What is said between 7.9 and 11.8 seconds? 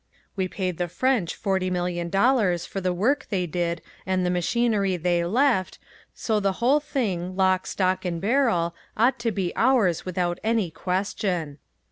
and barrel, ought to be ours without any question.